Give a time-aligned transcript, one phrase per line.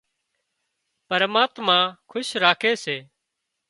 [1.07, 2.97] پرماتما کُش راکي سي